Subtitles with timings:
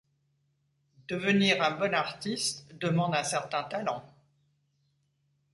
[1.11, 4.03] Devenir un bon artiste demande un certain talent.